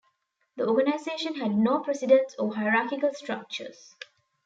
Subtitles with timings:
[0.57, 3.93] The organization had no presidents or hierarchical structures.